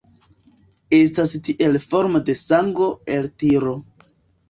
[0.99, 3.81] Estas tiel formo de sango-eltiro.